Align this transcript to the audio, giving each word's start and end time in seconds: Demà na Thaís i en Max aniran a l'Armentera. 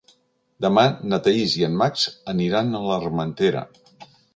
Demà 0.65 0.85
na 1.11 1.21
Thaís 1.29 1.55
i 1.61 1.67
en 1.69 1.77
Max 1.85 2.09
aniran 2.37 2.77
a 2.83 2.87
l'Armentera. 2.91 3.69